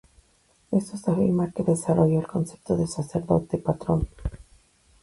Eso 0.71 0.95
es 0.95 1.07
afirmar 1.07 1.53
que 1.53 1.61
desarrolló 1.61 2.19
el 2.21 2.25
concepto 2.25 2.75
de 2.75 2.87
sacerdote-patrón. 2.87 4.07